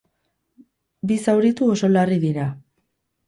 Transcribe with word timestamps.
Bi 1.11 1.17
zauritu 1.27 1.69
oso 1.75 1.91
larri 1.97 2.19
dira. 2.27 2.47